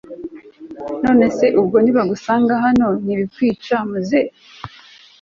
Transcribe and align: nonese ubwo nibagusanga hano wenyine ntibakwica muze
nonese 1.03 1.45
ubwo 1.61 1.77
nibagusanga 1.81 2.53
hano 2.63 2.83
wenyine 2.91 3.21
ntibakwica 3.25 3.77
muze 3.89 4.19